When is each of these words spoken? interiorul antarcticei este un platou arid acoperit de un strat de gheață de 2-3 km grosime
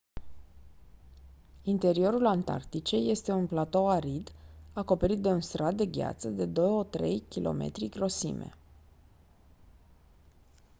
interiorul 1.63 2.25
antarcticei 2.25 3.09
este 3.09 3.31
un 3.31 3.47
platou 3.47 3.87
arid 3.89 4.31
acoperit 4.73 5.19
de 5.21 5.27
un 5.29 5.41
strat 5.41 5.73
de 5.75 5.85
gheață 5.85 6.29
de 6.29 6.45
2-3 6.45 7.17
km 7.29 7.71
grosime 7.89 8.55